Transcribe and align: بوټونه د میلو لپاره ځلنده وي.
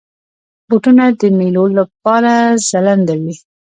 بوټونه 0.67 1.03
د 1.19 1.21
میلو 1.37 1.65
لپاره 1.77 2.31
ځلنده 2.69 3.13
وي. 3.21 3.35